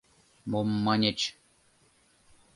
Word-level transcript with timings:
—Мом 0.51 0.69
маньыч... 0.85 1.19